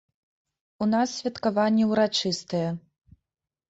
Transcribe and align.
У 0.85 0.87
нас 0.93 1.13
святкаванне 1.19 1.83
урачыстае. 1.93 2.67